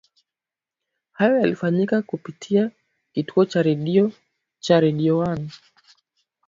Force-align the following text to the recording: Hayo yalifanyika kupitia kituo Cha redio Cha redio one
Hayo 1.11 1.39
yalifanyika 1.39 2.01
kupitia 2.01 2.71
kituo 3.13 3.45
Cha 3.45 3.61
redio 3.63 4.11
Cha 4.59 4.79
redio 4.79 5.17
one 5.19 5.49